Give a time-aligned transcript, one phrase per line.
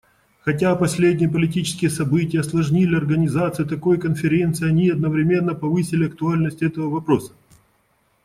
[0.39, 7.33] Хотя последние политические события осложнили организацию такой конференции, они одновременно повысили актуальность этого вопроса.